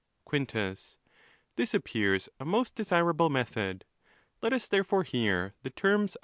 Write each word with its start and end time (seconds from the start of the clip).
Quintus.—This 0.25 1.75
appears 1.75 2.27
a 2.39 2.43
most 2.43 2.73
desirable 2.73 3.29
method: 3.29 3.85
lot 4.41 4.51
us 4.51 4.67
therefore 4.67 5.03
hear 5.03 5.53
the 5.61 5.69
terms 5.69 6.15
of 6.15 6.15
the 6.15 6.17
law. 6.17 6.19